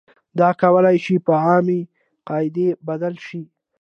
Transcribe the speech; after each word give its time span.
دا 0.39 0.49
کولای 0.61 0.97
شي 1.05 1.15
په 1.27 1.33
عامې 1.45 1.79
قاعدې 2.27 2.67
بدل 2.87 3.13
شي. 3.25 3.41